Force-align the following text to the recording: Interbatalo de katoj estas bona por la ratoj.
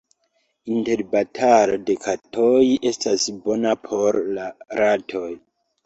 Interbatalo 0.75 1.77
de 1.91 1.97
katoj 2.07 2.57
estas 2.93 3.29
bona 3.47 3.79
por 3.87 4.23
la 4.41 4.53
ratoj. 4.85 5.27